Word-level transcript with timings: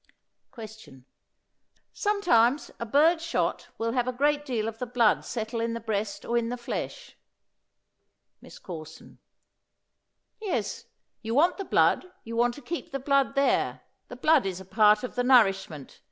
Question. 0.49 1.05
Sometimes 1.93 2.71
a 2.79 2.87
bird 2.87 3.21
shot 3.21 3.67
will 3.77 3.91
have 3.91 4.07
a 4.07 4.11
great 4.11 4.47
deal 4.47 4.67
of 4.67 4.79
the 4.79 4.87
blood 4.87 5.23
settle 5.23 5.61
in 5.61 5.73
the 5.75 5.79
breast 5.79 6.25
or 6.25 6.39
in 6.39 6.49
the 6.49 6.57
flesh. 6.57 7.15
MISS 8.41 8.57
CORSON. 8.57 9.19
Yes; 10.41 10.85
you 11.21 11.35
want 11.35 11.57
the 11.59 11.65
blood; 11.65 12.11
you 12.23 12.35
want 12.35 12.55
to 12.55 12.63
keep 12.63 12.91
the 12.91 12.99
blood 12.99 13.35
there. 13.35 13.81
The 14.07 14.15
blood 14.15 14.47
is 14.47 14.59
a 14.59 14.65
part 14.65 15.03
of 15.03 15.13
the 15.13 15.23
nourishment. 15.23 15.99